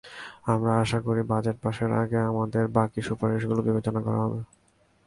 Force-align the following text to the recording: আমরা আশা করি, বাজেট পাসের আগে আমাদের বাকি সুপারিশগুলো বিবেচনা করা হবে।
আমরা 0.45 0.71
আশা 0.83 0.99
করি, 1.05 1.21
বাজেট 1.31 1.57
পাসের 1.63 1.91
আগে 2.01 2.19
আমাদের 2.31 2.63
বাকি 2.77 2.99
সুপারিশগুলো 3.07 3.61
বিবেচনা 3.67 3.99
করা 4.05 4.19
হবে। 4.23 4.39